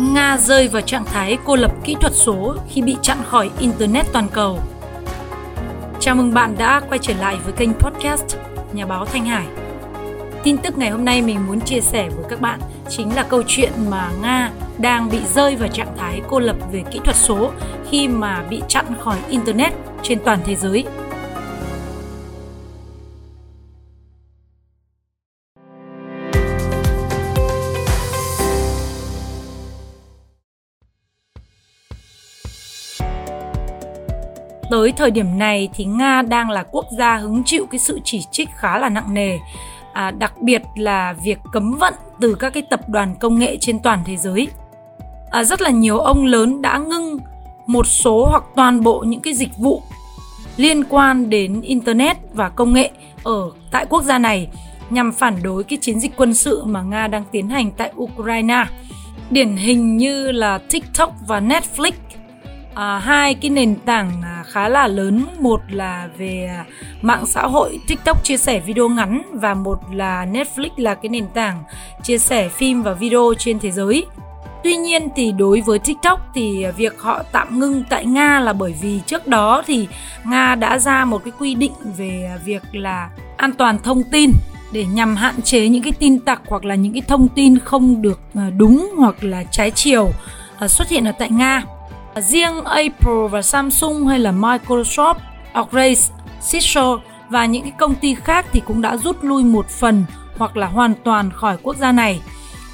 Nga 0.00 0.36
rơi 0.36 0.68
vào 0.68 0.82
trạng 0.82 1.04
thái 1.04 1.38
cô 1.44 1.56
lập 1.56 1.72
kỹ 1.84 1.96
thuật 2.00 2.12
số 2.14 2.54
khi 2.68 2.82
bị 2.82 2.96
chặn 3.02 3.18
khỏi 3.28 3.50
Internet 3.58 4.06
toàn 4.12 4.28
cầu. 4.32 4.58
Chào 6.00 6.14
mừng 6.14 6.34
bạn 6.34 6.54
đã 6.58 6.80
quay 6.88 6.98
trở 7.02 7.14
lại 7.14 7.36
với 7.44 7.52
kênh 7.52 7.72
podcast 7.72 8.36
Nhà 8.72 8.86
báo 8.86 9.04
Thanh 9.04 9.24
Hải. 9.24 9.46
Tin 10.42 10.58
tức 10.58 10.78
ngày 10.78 10.90
hôm 10.90 11.04
nay 11.04 11.22
mình 11.22 11.46
muốn 11.46 11.60
chia 11.60 11.80
sẻ 11.80 12.08
với 12.08 12.24
các 12.28 12.40
bạn 12.40 12.60
chính 12.88 13.14
là 13.16 13.22
câu 13.22 13.42
chuyện 13.46 13.72
mà 13.90 14.10
Nga 14.22 14.50
đang 14.78 15.10
bị 15.10 15.18
rơi 15.34 15.56
vào 15.56 15.68
trạng 15.68 15.96
thái 15.98 16.20
cô 16.28 16.38
lập 16.38 16.56
về 16.72 16.82
kỹ 16.90 17.00
thuật 17.04 17.16
số 17.16 17.50
khi 17.90 18.08
mà 18.08 18.42
bị 18.50 18.62
chặn 18.68 18.84
khỏi 19.00 19.16
Internet 19.28 19.72
trên 20.02 20.18
toàn 20.24 20.38
thế 20.44 20.56
giới. 20.56 20.84
Tới 34.70 34.92
thời 34.92 35.10
điểm 35.10 35.38
này 35.38 35.68
thì 35.74 35.84
Nga 35.84 36.22
đang 36.22 36.50
là 36.50 36.64
quốc 36.70 36.86
gia 36.98 37.16
hứng 37.16 37.42
chịu 37.44 37.66
cái 37.70 37.78
sự 37.78 38.00
chỉ 38.04 38.22
trích 38.30 38.48
khá 38.56 38.78
là 38.78 38.88
nặng 38.88 39.14
nề. 39.14 39.38
À, 39.92 40.10
đặc 40.10 40.32
biệt 40.42 40.62
là 40.76 41.14
việc 41.24 41.38
cấm 41.52 41.74
vận 41.74 41.94
từ 42.20 42.34
các 42.34 42.50
cái 42.50 42.62
tập 42.70 42.88
đoàn 42.88 43.14
công 43.20 43.38
nghệ 43.38 43.56
trên 43.60 43.78
toàn 43.78 43.98
thế 44.06 44.16
giới. 44.16 44.48
À, 45.30 45.44
rất 45.44 45.62
là 45.62 45.70
nhiều 45.70 45.98
ông 45.98 46.24
lớn 46.24 46.62
đã 46.62 46.78
ngưng 46.78 47.18
một 47.66 47.86
số 47.86 48.26
hoặc 48.30 48.44
toàn 48.56 48.80
bộ 48.80 49.00
những 49.00 49.20
cái 49.20 49.34
dịch 49.34 49.56
vụ 49.56 49.82
liên 50.56 50.84
quan 50.84 51.30
đến 51.30 51.60
internet 51.60 52.16
và 52.32 52.48
công 52.48 52.72
nghệ 52.72 52.90
ở 53.22 53.50
tại 53.70 53.86
quốc 53.88 54.02
gia 54.02 54.18
này 54.18 54.48
nhằm 54.90 55.12
phản 55.12 55.36
đối 55.42 55.64
cái 55.64 55.78
chiến 55.82 56.00
dịch 56.00 56.12
quân 56.16 56.34
sự 56.34 56.64
mà 56.64 56.82
Nga 56.82 57.06
đang 57.06 57.24
tiến 57.32 57.48
hành 57.48 57.70
tại 57.70 57.92
Ukraine. 57.96 58.64
Điển 59.30 59.56
hình 59.56 59.96
như 59.96 60.32
là 60.32 60.58
TikTok 60.58 61.14
và 61.26 61.40
Netflix 61.40 61.92
à, 62.80 62.98
hai 62.98 63.34
cái 63.34 63.50
nền 63.50 63.76
tảng 63.76 64.22
à, 64.22 64.44
khá 64.46 64.68
là 64.68 64.86
lớn 64.86 65.24
một 65.40 65.60
là 65.68 66.08
về 66.18 66.46
à, 66.56 66.64
mạng 67.02 67.26
xã 67.26 67.42
hội 67.42 67.78
tiktok 67.86 68.24
chia 68.24 68.36
sẻ 68.36 68.60
video 68.60 68.88
ngắn 68.88 69.22
và 69.32 69.54
một 69.54 69.78
là 69.92 70.26
netflix 70.26 70.68
là 70.76 70.94
cái 70.94 71.08
nền 71.08 71.26
tảng 71.34 71.62
chia 72.02 72.18
sẻ 72.18 72.48
phim 72.48 72.82
và 72.82 72.92
video 72.92 73.34
trên 73.38 73.58
thế 73.58 73.70
giới 73.70 74.06
Tuy 74.64 74.76
nhiên 74.76 75.08
thì 75.16 75.32
đối 75.32 75.60
với 75.60 75.78
TikTok 75.78 76.20
thì 76.34 76.62
à, 76.62 76.70
việc 76.70 77.00
họ 77.00 77.22
tạm 77.32 77.58
ngưng 77.58 77.84
tại 77.90 78.06
Nga 78.06 78.40
là 78.40 78.52
bởi 78.52 78.74
vì 78.80 79.00
trước 79.06 79.26
đó 79.26 79.62
thì 79.66 79.88
Nga 80.24 80.54
đã 80.54 80.78
ra 80.78 81.04
một 81.04 81.24
cái 81.24 81.32
quy 81.38 81.54
định 81.54 81.72
về 81.96 82.28
à, 82.34 82.38
việc 82.44 82.62
là 82.72 83.10
an 83.36 83.52
toàn 83.52 83.78
thông 83.78 84.02
tin 84.02 84.30
để 84.72 84.84
nhằm 84.84 85.16
hạn 85.16 85.42
chế 85.42 85.68
những 85.68 85.82
cái 85.82 85.92
tin 85.92 86.18
tặc 86.18 86.42
hoặc 86.46 86.64
là 86.64 86.74
những 86.74 86.92
cái 86.92 87.02
thông 87.08 87.28
tin 87.28 87.58
không 87.58 88.02
được 88.02 88.20
à, 88.34 88.50
đúng 88.56 88.90
hoặc 88.96 89.24
là 89.24 89.44
trái 89.44 89.70
chiều 89.70 90.10
xuất 90.68 90.88
hiện 90.88 91.04
ở 91.04 91.12
tại 91.18 91.30
Nga. 91.30 91.62
Riêng 92.16 92.64
Apple 92.64 93.28
và 93.30 93.42
Samsung 93.42 94.06
hay 94.06 94.18
là 94.18 94.32
Microsoft, 94.32 95.14
Oakley, 95.54 95.96
Cisco 96.50 97.00
và 97.28 97.46
những 97.46 97.62
cái 97.62 97.72
công 97.78 97.94
ty 97.94 98.14
khác 98.14 98.46
thì 98.52 98.60
cũng 98.66 98.82
đã 98.82 98.96
rút 98.96 99.24
lui 99.24 99.44
một 99.44 99.68
phần 99.68 100.04
hoặc 100.36 100.56
là 100.56 100.66
hoàn 100.66 100.94
toàn 101.04 101.30
khỏi 101.30 101.56
quốc 101.62 101.76
gia 101.76 101.92
này. 101.92 102.20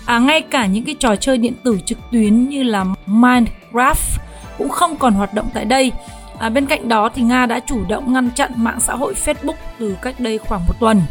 À, 0.06 0.18
ngay 0.18 0.40
cả 0.40 0.66
những 0.66 0.84
cái 0.84 0.94
trò 0.98 1.16
chơi 1.16 1.38
điện 1.38 1.54
tử 1.64 1.78
trực 1.86 1.98
tuyến 2.12 2.48
như 2.48 2.62
là 2.62 2.84
Minecraft 3.06 4.18
cũng 4.58 4.68
không 4.68 4.96
còn 4.96 5.14
hoạt 5.14 5.34
động 5.34 5.48
tại 5.54 5.64
đây. 5.64 5.92
À, 6.38 6.48
bên 6.48 6.66
cạnh 6.66 6.88
đó 6.88 7.08
thì 7.14 7.22
Nga 7.22 7.46
đã 7.46 7.60
chủ 7.60 7.84
động 7.88 8.12
ngăn 8.12 8.30
chặn 8.30 8.50
mạng 8.56 8.80
xã 8.80 8.94
hội 8.94 9.14
Facebook 9.24 9.54
từ 9.78 9.96
cách 10.02 10.20
đây 10.20 10.38
khoảng 10.38 10.66
một 10.66 10.74
tuần. 10.80 11.02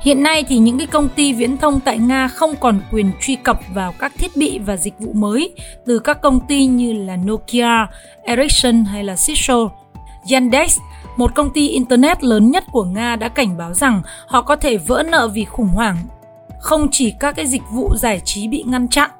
Hiện 0.00 0.22
nay 0.22 0.44
thì 0.48 0.58
những 0.58 0.78
cái 0.78 0.86
công 0.86 1.08
ty 1.08 1.32
viễn 1.32 1.56
thông 1.56 1.80
tại 1.80 1.98
Nga 1.98 2.28
không 2.28 2.54
còn 2.60 2.80
quyền 2.92 3.10
truy 3.20 3.36
cập 3.36 3.60
vào 3.74 3.94
các 3.98 4.12
thiết 4.18 4.36
bị 4.36 4.58
và 4.58 4.76
dịch 4.76 4.94
vụ 4.98 5.12
mới 5.12 5.54
từ 5.86 5.98
các 5.98 6.20
công 6.22 6.40
ty 6.40 6.66
như 6.66 6.92
là 6.92 7.16
Nokia, 7.16 7.86
Ericsson 8.22 8.84
hay 8.84 9.04
là 9.04 9.16
Cisco. 9.26 9.68
Yandex, 10.32 10.78
một 11.16 11.34
công 11.34 11.50
ty 11.52 11.68
internet 11.68 12.24
lớn 12.24 12.50
nhất 12.50 12.64
của 12.72 12.84
Nga 12.84 13.16
đã 13.16 13.28
cảnh 13.28 13.56
báo 13.58 13.74
rằng 13.74 14.02
họ 14.26 14.42
có 14.42 14.56
thể 14.56 14.76
vỡ 14.76 15.02
nợ 15.10 15.28
vì 15.28 15.44
khủng 15.44 15.68
hoảng. 15.68 15.96
Không 16.60 16.88
chỉ 16.92 17.12
các 17.20 17.36
cái 17.36 17.46
dịch 17.46 17.62
vụ 17.72 17.96
giải 17.96 18.20
trí 18.24 18.48
bị 18.48 18.64
ngăn 18.66 18.88
chặn, 18.88 19.10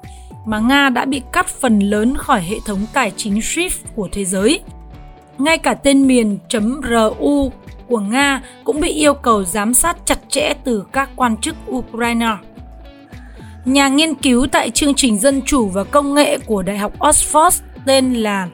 mà 0.45 0.59
Nga 0.59 0.89
đã 0.89 1.05
bị 1.05 1.21
cắt 1.31 1.47
phần 1.47 1.79
lớn 1.79 2.17
khỏi 2.17 2.41
hệ 2.41 2.55
thống 2.65 2.79
tài 2.93 3.11
chính 3.17 3.39
SWIFT 3.39 3.69
của 3.95 4.09
thế 4.11 4.25
giới. 4.25 4.59
Ngay 5.37 5.57
cả 5.57 5.73
tên 5.73 6.07
miền 6.07 6.37
.ru 7.19 7.51
của 7.89 7.99
Nga 7.99 8.41
cũng 8.63 8.81
bị 8.81 8.89
yêu 8.89 9.13
cầu 9.13 9.43
giám 9.43 9.73
sát 9.73 9.97
chặt 10.05 10.19
chẽ 10.29 10.53
từ 10.63 10.83
các 10.91 11.09
quan 11.15 11.37
chức 11.37 11.55
Ukraine. 11.71 12.35
Nhà 13.65 13.87
nghiên 13.87 14.15
cứu 14.15 14.47
tại 14.51 14.69
chương 14.69 14.93
trình 14.93 15.19
Dân 15.19 15.41
chủ 15.45 15.67
và 15.67 15.83
Công 15.83 16.13
nghệ 16.13 16.37
của 16.45 16.61
Đại 16.61 16.77
học 16.77 16.99
Oxford 16.99 17.61
tên 17.85 18.13
là 18.13 18.47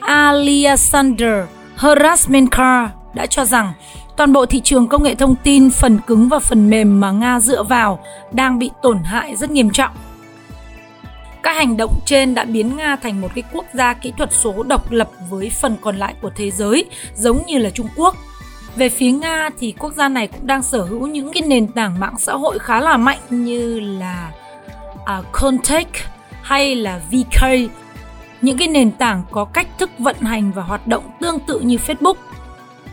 Alexander 0.00 1.44
Herasmenka 1.76 2.90
đã 3.14 3.26
cho 3.26 3.44
rằng 3.44 3.72
toàn 4.16 4.32
bộ 4.32 4.46
thị 4.46 4.60
trường 4.64 4.88
công 4.88 5.02
nghệ 5.02 5.14
thông 5.14 5.34
tin, 5.42 5.70
phần 5.70 5.98
cứng 6.06 6.28
và 6.28 6.38
phần 6.38 6.70
mềm 6.70 7.00
mà 7.00 7.10
Nga 7.10 7.40
dựa 7.40 7.62
vào 7.62 8.04
đang 8.32 8.58
bị 8.58 8.70
tổn 8.82 8.98
hại 9.04 9.36
rất 9.36 9.50
nghiêm 9.50 9.70
trọng. 9.70 9.92
Các 11.42 11.56
hành 11.56 11.76
động 11.76 12.00
trên 12.06 12.34
đã 12.34 12.44
biến 12.44 12.76
Nga 12.76 12.96
thành 12.96 13.20
một 13.20 13.28
cái 13.34 13.44
quốc 13.52 13.64
gia 13.74 13.94
kỹ 13.94 14.12
thuật 14.18 14.32
số 14.32 14.62
độc 14.62 14.90
lập 14.90 15.10
với 15.30 15.50
phần 15.50 15.76
còn 15.80 15.96
lại 15.96 16.14
của 16.22 16.30
thế 16.36 16.50
giới, 16.50 16.84
giống 17.14 17.42
như 17.46 17.58
là 17.58 17.70
Trung 17.70 17.88
Quốc– 17.96 18.16
về 18.76 18.88
phía 18.88 19.10
Nga 19.10 19.50
thì 19.58 19.74
quốc 19.78 19.94
gia 19.94 20.08
này 20.08 20.26
cũng 20.26 20.46
đang 20.46 20.62
sở 20.62 20.82
hữu 20.82 21.06
những 21.06 21.32
cái 21.32 21.42
nền 21.42 21.66
tảng 21.66 22.00
mạng 22.00 22.14
xã 22.18 22.32
hội 22.32 22.58
khá 22.58 22.80
là 22.80 22.96
mạnh 22.96 23.18
như 23.30 23.80
là 23.80 24.32
à, 25.04 25.18
uh, 25.18 25.26
Contact 25.32 25.94
hay 26.42 26.74
là 26.74 27.00
VK, 27.10 27.44
những 28.42 28.58
cái 28.58 28.68
nền 28.68 28.90
tảng 28.90 29.22
có 29.30 29.44
cách 29.44 29.66
thức 29.78 29.90
vận 29.98 30.16
hành 30.20 30.52
và 30.52 30.62
hoạt 30.62 30.86
động 30.86 31.04
tương 31.20 31.40
tự 31.40 31.60
như 31.60 31.76
Facebook. 31.76 32.14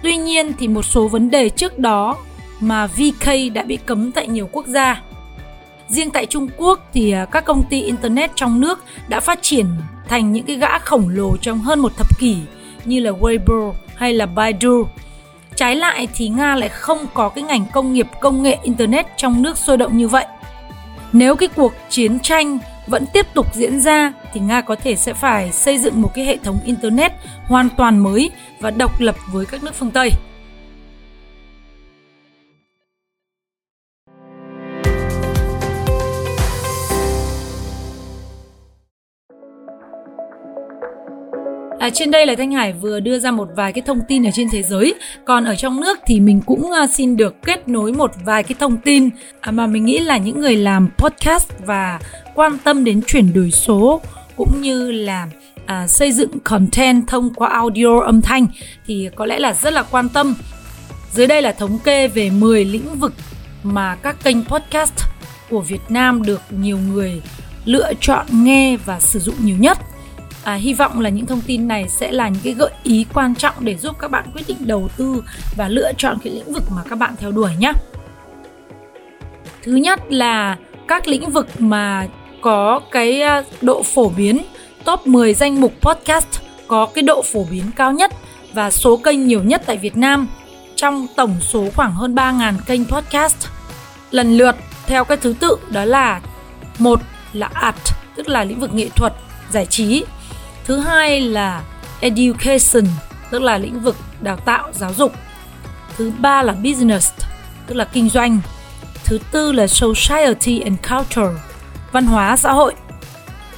Tuy 0.04 0.18
nhiên 0.18 0.54
thì 0.60 0.68
một 0.68 0.84
số 0.84 1.08
vấn 1.08 1.30
đề 1.30 1.50
trước 1.50 1.80
đó 1.80 2.18
mà 2.60 2.88
VK 2.88 3.54
đã 3.54 3.64
bị 3.64 3.78
cấm 3.78 4.12
tại 4.12 4.28
nhiều 4.28 4.50
quốc 4.52 4.68
gia. 4.68 5.02
Riêng 5.88 6.12
tại 6.12 6.26
Trung 6.26 6.48
Quốc 6.58 6.80
thì 6.94 7.12
à, 7.12 7.26
các 7.26 7.46
công 7.46 7.64
ty 7.70 7.82
internet 7.82 8.32
trong 8.36 8.60
nước 8.60 8.84
đã 9.08 9.20
phát 9.20 9.40
triển 9.42 9.66
thành 10.08 10.32
những 10.32 10.46
cái 10.46 10.56
gã 10.56 10.80
khổng 10.80 11.10
lồ 11.10 11.38
trong 11.38 11.60
hơn 11.60 11.80
một 11.80 11.98
thập 11.98 12.20
kỷ 12.20 12.38
như 12.86 13.00
là 13.00 13.12
Weibo 13.12 13.74
hay 13.96 14.14
là 14.14 14.26
Baidu 14.26 14.88
Trái 15.58 15.76
lại 15.76 16.08
thì 16.14 16.28
Nga 16.28 16.56
lại 16.56 16.70
không 16.70 17.08
có 17.14 17.30
cái 17.30 17.44
ngành 17.44 17.66
công 17.72 17.94
nghiệp, 17.94 18.08
công 18.22 18.44
nghệ, 18.44 18.58
internet 18.64 19.06
trong 19.18 19.42
nước 19.42 19.58
sôi 19.58 19.78
động 19.78 19.98
như 19.98 20.08
vậy. 20.08 20.26
Nếu 21.12 21.36
cái 21.36 21.50
cuộc 21.56 21.74
chiến 21.90 22.20
tranh 22.20 22.60
vẫn 22.88 23.06
tiếp 23.14 23.26
tục 23.34 23.56
diễn 23.56 23.82
ra 23.82 24.14
thì 24.34 24.40
Nga 24.40 24.62
có 24.62 24.76
thể 24.76 24.96
sẽ 24.96 25.14
phải 25.14 25.52
xây 25.52 25.78
dựng 25.78 26.02
một 26.02 26.12
cái 26.14 26.26
hệ 26.26 26.38
thống 26.38 26.60
internet 26.66 27.12
hoàn 27.46 27.70
toàn 27.70 27.98
mới 27.98 28.32
và 28.60 28.72
độc 28.72 29.02
lập 29.02 29.16
với 29.32 29.46
các 29.46 29.64
nước 29.64 29.76
phương 29.76 29.92
Tây. 29.92 30.12
À, 41.88 41.90
trên 41.90 42.12
đây 42.12 42.26
là 42.26 42.36
Thanh 42.36 42.52
Hải 42.52 42.74
vừa 42.74 43.00
đưa 43.00 43.20
ra 43.20 43.32
một 43.32 43.50
vài 43.56 43.74
cái 43.74 43.82
thông 43.82 44.00
tin 44.08 44.24
ở 44.28 44.32
trên 44.34 44.50
thế 44.52 44.64
giới. 44.64 44.96
Còn 45.26 45.46
ở 45.46 45.56
trong 45.56 45.82
nước 45.82 46.00
thì 46.06 46.20
mình 46.20 46.42
cũng 46.46 46.72
ờ, 46.72 46.88
xin 46.88 47.18
được 47.18 47.36
kết 47.42 47.68
nối 47.68 47.94
một 47.94 48.12
vài 48.26 48.44
cái 48.44 48.56
thông 48.60 48.78
tin 48.78 49.10
à, 49.40 49.52
mà 49.52 49.68
mình 49.68 49.86
nghĩ 49.86 50.00
là 50.00 50.18
những 50.18 50.42
người 50.42 50.56
làm 50.56 50.90
podcast 50.98 51.50
và 51.66 52.00
quan 52.36 52.58
tâm 52.64 52.84
đến 52.84 53.02
chuyển 53.08 53.34
đổi 53.34 53.52
số 53.52 54.02
cũng 54.36 54.62
như 54.62 54.92
là 54.92 55.28
à, 55.66 55.88
xây 55.88 56.12
dựng 56.12 56.40
content 56.40 57.08
thông 57.08 57.34
qua 57.34 57.50
audio 57.50 58.00
âm 58.00 58.22
thanh 58.22 58.48
thì 58.88 59.10
có 59.16 59.26
lẽ 59.26 59.40
là 59.40 59.54
rất 59.54 59.74
là 59.74 59.84
quan 59.84 60.10
tâm. 60.10 60.36
Dưới 61.14 61.28
đây 61.28 61.42
là 61.42 61.52
thống 61.52 61.80
kê 61.80 62.08
về 62.08 62.30
10 62.30 62.66
lĩnh 62.66 63.00
vực 63.00 63.14
mà 63.64 63.96
các 63.96 64.24
kênh 64.24 64.46
podcast 64.46 64.94
của 65.50 65.62
Việt 65.62 65.82
Nam 65.90 66.24
được 66.24 66.42
nhiều 66.50 66.78
người 66.78 67.22
lựa 67.66 67.92
chọn 68.02 68.26
nghe 68.32 68.78
và 68.86 69.00
sử 69.00 69.20
dụng 69.20 69.36
nhiều 69.42 69.58
nhất 69.60 69.78
à, 70.48 70.54
hy 70.54 70.74
vọng 70.74 71.00
là 71.00 71.10
những 71.10 71.26
thông 71.26 71.42
tin 71.42 71.68
này 71.68 71.90
sẽ 71.90 72.12
là 72.12 72.30
những 72.30 72.42
cái 72.44 72.54
gợi 72.54 72.72
ý 72.84 73.06
quan 73.14 73.36
trọng 73.36 73.54
để 73.60 73.78
giúp 73.78 73.96
các 74.00 74.12
bạn 74.12 74.26
quyết 74.34 74.42
định 74.48 74.58
đầu 74.60 74.90
tư 74.98 75.24
và 75.56 75.68
lựa 75.68 75.92
chọn 75.98 76.18
cái 76.24 76.34
lĩnh 76.34 76.54
vực 76.54 76.64
mà 76.72 76.82
các 76.90 76.96
bạn 76.96 77.16
theo 77.20 77.32
đuổi 77.32 77.52
nhé 77.60 77.72
thứ 79.64 79.76
nhất 79.76 80.00
là 80.10 80.58
các 80.88 81.08
lĩnh 81.08 81.30
vực 81.30 81.48
mà 81.60 82.08
có 82.42 82.82
cái 82.92 83.22
à, 83.22 83.44
độ 83.62 83.84
phổ 83.84 84.10
biến 84.10 84.42
top 84.84 85.08
10 85.08 85.34
danh 85.34 85.62
mục 85.62 85.74
podcast 85.82 86.28
có 86.68 86.86
cái 86.86 87.02
độ 87.02 87.22
phổ 87.22 87.46
biến 87.52 87.64
cao 87.76 87.92
nhất 87.92 88.12
và 88.54 88.72
số 88.72 88.98
kênh 88.98 89.28
nhiều 89.28 89.44
nhất 89.44 89.62
tại 89.66 89.78
Việt 89.78 89.98
Nam 89.98 90.28
trong 90.76 91.08
tổng 91.16 91.36
số 91.42 91.66
khoảng 91.76 91.94
hơn 91.94 92.16
3.000 92.16 92.54
kênh 92.66 92.86
podcast. 92.86 93.48
Lần 94.12 94.38
lượt 94.38 94.56
theo 94.86 95.06
cái 95.06 95.18
thứ 95.18 95.36
tự 95.40 95.58
đó 95.72 95.86
là 95.86 96.22
một 96.80 97.00
là 97.34 97.50
art 97.54 97.94
tức 98.16 98.30
là 98.30 98.44
lĩnh 98.44 98.60
vực 98.60 98.74
nghệ 98.74 98.90
thuật, 98.90 99.14
giải 99.52 99.66
trí 99.66 100.04
thứ 100.68 100.80
hai 100.80 101.22
là 101.22 101.64
education 102.00 102.86
tức 103.32 103.42
là 103.42 103.58
lĩnh 103.58 103.80
vực 103.80 103.96
đào 104.22 104.38
tạo 104.38 104.70
giáo 104.74 104.94
dục 104.94 105.14
thứ 105.98 106.12
ba 106.20 106.44
là 106.44 106.54
business 106.54 107.12
tức 107.68 107.76
là 107.76 107.86
kinh 107.86 108.10
doanh 108.10 108.40
thứ 109.06 109.20
tư 109.32 109.52
là 109.52 109.68
society 109.68 110.60
and 110.60 110.78
culture 110.90 111.42
văn 111.92 112.06
hóa 112.06 112.38
xã 112.38 112.52
hội 112.52 112.74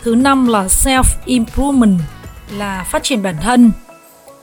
Thứ 0.03 0.15
năm 0.15 0.47
là 0.47 0.63
self 0.63 1.03
improvement 1.25 1.99
là 2.57 2.83
phát 2.83 3.03
triển 3.03 3.23
bản 3.23 3.35
thân. 3.41 3.71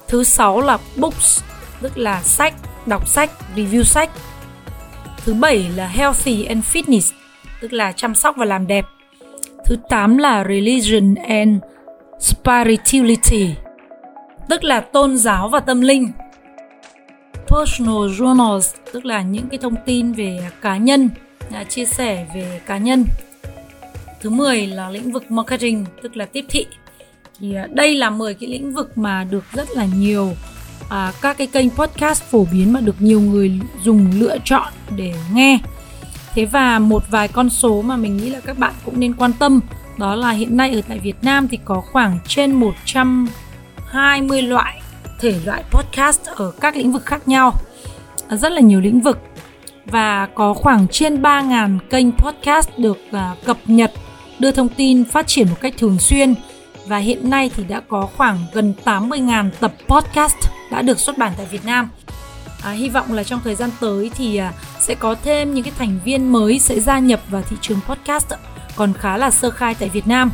Thứ 0.09 0.25
sáu 0.25 0.61
là 0.61 0.79
books 0.97 1.43
tức 1.81 1.99
là 1.99 2.23
sách, 2.23 2.55
đọc 2.87 3.09
sách, 3.09 3.31
review 3.57 3.83
sách. 3.83 4.11
Thứ 5.25 5.35
bảy 5.35 5.69
là 5.77 5.87
healthy 5.87 6.45
and 6.45 6.65
fitness 6.65 7.13
tức 7.61 7.73
là 7.73 7.93
chăm 7.93 8.15
sóc 8.15 8.37
và 8.39 8.45
làm 8.45 8.67
đẹp. 8.67 8.85
Thứ 9.65 9.77
tám 9.89 10.19
là 10.19 10.45
religion 10.45 11.15
and 11.15 11.63
spirituality 12.21 13.55
tức 14.49 14.65
là 14.65 14.81
tôn 14.81 15.19
giáo 15.19 15.49
và 15.49 15.61
tâm 15.61 15.81
linh. 15.81 16.13
Personal 17.49 17.97
journals 17.97 18.75
tức 18.93 19.05
là 19.05 19.23
những 19.23 19.49
cái 19.49 19.59
thông 19.59 19.75
tin 19.87 20.13
về 20.13 20.51
cá 20.63 20.77
nhân 20.77 21.11
à, 21.53 21.65
chia 21.65 21.85
sẻ 21.85 22.27
về 22.35 22.61
cá 22.67 22.79
nhân. 22.79 23.05
Thứ 24.21 24.31
10 24.31 24.67
là 24.67 24.91
lĩnh 24.91 25.13
vực 25.13 25.31
marketing 25.31 25.85
tức 26.03 26.17
là 26.17 26.25
tiếp 26.25 26.45
thị. 26.49 26.67
Thì 27.41 27.55
à, 27.55 27.67
đây 27.71 27.95
là 27.95 28.11
10 28.11 28.35
cái 28.35 28.49
lĩnh 28.49 28.75
vực 28.75 28.99
mà 28.99 29.25
được 29.25 29.45
rất 29.53 29.71
là 29.71 29.87
nhiều 29.97 30.33
à, 30.89 31.13
các 31.23 31.39
cái 31.39 31.47
kênh 31.47 31.71
podcast 31.71 32.23
phổ 32.23 32.47
biến 32.53 32.73
mà 32.73 32.81
được 32.81 32.97
nhiều 32.99 33.21
người 33.21 33.61
dùng 33.83 34.11
lựa 34.19 34.39
chọn 34.45 34.73
để 34.97 35.15
nghe. 35.33 35.59
Thế 36.35 36.45
và 36.45 36.79
một 36.79 37.03
vài 37.11 37.29
con 37.29 37.51
số 37.51 37.83
mà 37.83 37.97
mình 37.97 38.17
nghĩ 38.17 38.31
là 38.31 38.41
các 38.41 38.59
bạn 38.59 38.75
cũng 38.85 39.01
nên 39.01 39.15
quan 39.15 39.33
tâm 39.33 39.61
đó 39.99 40.15
là 40.15 40.31
hiện 40.31 40.57
nay 40.57 40.75
ở 40.75 40.81
tại 40.89 40.99
Việt 40.99 41.17
Nam 41.23 41.49
thì 41.49 41.59
có 41.65 41.81
khoảng 41.93 42.19
trên 42.29 42.53
120 42.53 44.43
loại 44.43 44.81
thể 45.21 45.35
loại 45.45 45.63
podcast 45.71 46.21
ở 46.25 46.53
các 46.61 46.77
lĩnh 46.77 46.93
vực 46.93 47.07
khác 47.07 47.29
nhau 47.29 47.53
rất 48.31 48.53
là 48.53 48.61
nhiều 48.61 48.81
lĩnh 48.81 49.01
vực. 49.01 49.19
Và 49.87 50.29
có 50.35 50.55
khoảng 50.55 50.89
trên 50.89 51.23
3.000 51.23 51.79
kênh 51.91 52.13
podcast 52.13 52.69
được 52.77 52.99
uh, 53.11 53.45
cập 53.45 53.59
nhật 53.67 53.93
đưa 54.39 54.53
thông 54.53 54.69
tin 54.69 55.05
phát 55.05 55.27
triển 55.27 55.49
một 55.49 55.57
cách 55.61 55.75
thường 55.79 55.99
xuyên. 55.99 56.35
Và 56.87 56.99
hiện 56.99 57.31
nay 57.31 57.51
thì 57.57 57.65
đã 57.65 57.81
có 57.89 58.09
khoảng 58.17 58.39
gần 58.53 58.75
80.000 58.85 59.51
tập 59.61 59.73
podcast 59.89 60.37
đã 60.71 60.83
được 60.83 60.99
xuất 60.99 61.19
bản 61.19 61.33
tại 61.37 61.47
Việt 61.51 61.65
Nam. 61.65 61.91
À, 62.63 62.71
hy 62.71 62.89
vọng 62.89 63.13
là 63.13 63.25
trong 63.25 63.41
thời 63.45 63.55
gian 63.55 63.71
tới 63.81 64.11
thì 64.17 64.37
à, 64.37 64.53
sẽ 64.81 64.95
có 64.95 65.15
thêm 65.25 65.55
những 65.55 65.65
cái 65.65 65.73
thành 65.79 65.99
viên 66.05 66.33
mới 66.33 66.59
sẽ 66.59 66.81
gia 66.81 66.99
nhập 66.99 67.21
vào 67.31 67.43
thị 67.43 67.57
trường 67.61 67.81
podcast 67.89 68.33
còn 68.77 68.93
khá 68.93 69.17
là 69.17 69.31
sơ 69.31 69.51
khai 69.51 69.75
tại 69.75 69.89
Việt 69.89 70.07
Nam. 70.07 70.31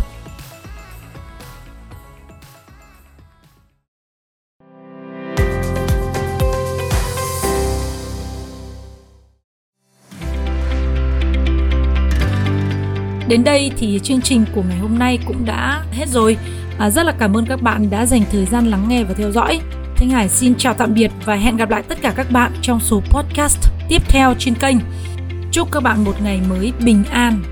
Đến 13.28 13.44
đây 13.44 13.70
thì 13.76 14.00
chương 14.02 14.20
trình 14.20 14.44
của 14.54 14.62
ngày 14.62 14.78
hôm 14.78 14.98
nay 14.98 15.18
cũng 15.26 15.44
đã 15.44 15.84
hết 15.92 16.08
rồi. 16.08 16.36
À, 16.78 16.90
rất 16.90 17.02
là 17.02 17.12
cảm 17.18 17.36
ơn 17.36 17.46
các 17.46 17.62
bạn 17.62 17.90
đã 17.90 18.06
dành 18.06 18.22
thời 18.32 18.46
gian 18.46 18.66
lắng 18.66 18.86
nghe 18.88 19.04
và 19.04 19.14
theo 19.14 19.32
dõi. 19.32 19.60
Thanh 19.96 20.10
Hải 20.10 20.28
xin 20.28 20.54
chào 20.54 20.74
tạm 20.74 20.94
biệt 20.94 21.10
và 21.24 21.34
hẹn 21.34 21.56
gặp 21.56 21.70
lại 21.70 21.82
tất 21.82 21.98
cả 22.02 22.12
các 22.16 22.30
bạn 22.30 22.52
trong 22.62 22.80
số 22.80 23.00
podcast 23.00 23.58
tiếp 23.88 24.02
theo 24.08 24.34
trên 24.38 24.54
kênh. 24.54 24.76
Chúc 25.52 25.72
các 25.72 25.82
bạn 25.82 26.04
một 26.04 26.14
ngày 26.22 26.40
mới 26.48 26.72
bình 26.84 27.04
an. 27.10 27.51